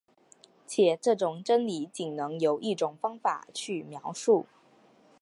[0.65, 4.47] 且这种真理仅能由一种方法去描述。